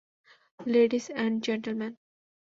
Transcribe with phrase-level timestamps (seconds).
[0.59, 1.93] Ladies and gentleman!